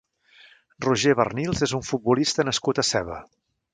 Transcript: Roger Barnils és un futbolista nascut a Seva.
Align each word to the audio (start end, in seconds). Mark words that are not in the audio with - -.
Roger 0.85 1.13
Barnils 1.19 1.61
és 1.67 1.75
un 1.81 1.85
futbolista 1.91 2.47
nascut 2.49 2.83
a 2.85 2.87
Seva. 2.95 3.21